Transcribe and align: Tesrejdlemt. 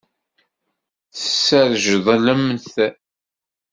Tesrejdlemt. 1.15 2.67